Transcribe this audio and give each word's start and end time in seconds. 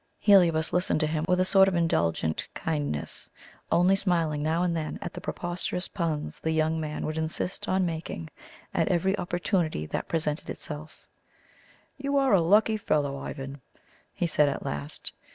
Heliobas 0.19 0.73
listened 0.73 0.99
to 1.01 1.05
him 1.05 1.25
with 1.27 1.39
a 1.39 1.45
sort 1.45 1.67
of 1.67 1.75
indulgent 1.75 2.47
kindness, 2.55 3.29
only 3.71 3.95
smiling 3.95 4.41
now 4.41 4.63
and 4.63 4.75
then 4.75 4.97
at 4.99 5.13
the 5.13 5.21
preposterous 5.21 5.87
puns 5.87 6.39
the 6.39 6.49
young 6.49 6.79
man 6.81 7.05
would 7.05 7.19
insist 7.19 7.67
on 7.67 7.85
making 7.85 8.31
at 8.73 8.87
every 8.87 9.15
opportunity 9.19 9.85
that 9.85 10.07
presented 10.07 10.49
itself. 10.49 11.07
"You 11.99 12.17
are 12.17 12.33
a 12.33 12.41
lucky 12.41 12.77
fellow, 12.77 13.15
Ivan," 13.19 13.61
he 14.11 14.25
said 14.25 14.49
at 14.49 14.65
last. 14.65 15.13